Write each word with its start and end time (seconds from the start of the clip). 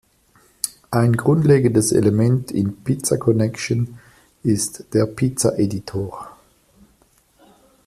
Ein 0.89 1.13
grundlegendes 1.13 1.91
Element 1.91 2.49
in 2.49 2.75
Pizza 2.83 3.17
Connection 3.19 3.99
ist 4.41 4.91
der 4.95 5.05
Pizza-Editor. 5.05 6.35